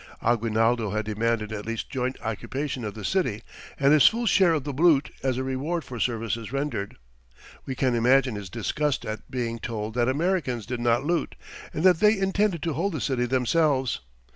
[0.23, 3.43] Aguinaldo had demanded at least joint occupation of the city,
[3.79, 6.95] and his full share of the loot as a reward for services rendered.
[7.67, 11.35] We can imagine his disgust at being told that Americans did not loot,
[11.71, 13.99] and that they intended to hold the city themselves.